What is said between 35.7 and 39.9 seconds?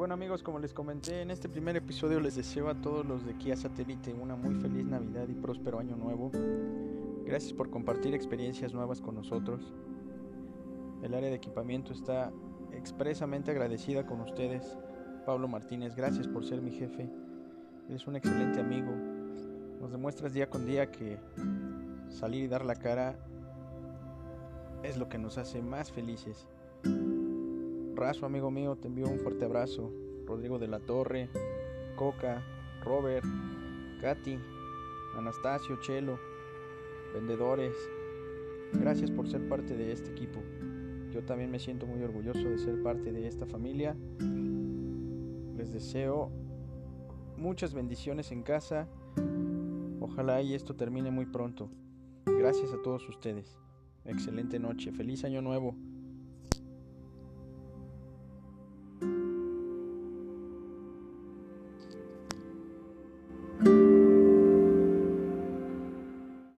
Chelo, vendedores. Gracias por ser parte